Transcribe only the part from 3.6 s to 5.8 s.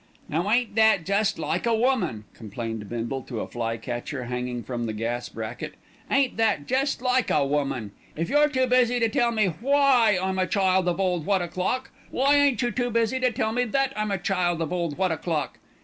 catcher hanging from the gas bracket.